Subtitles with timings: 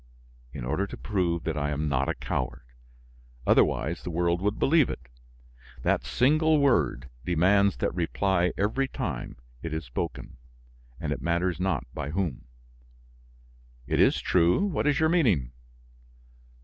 [0.51, 2.63] In order to prove that I am not a coward;
[3.45, 5.07] otherwise, the world would believe it.
[5.83, 10.37] That single word demands that reply every time it is spoken,
[10.99, 12.45] and it matters not by whom."
[13.85, 15.51] "It is true; what is your meaning?"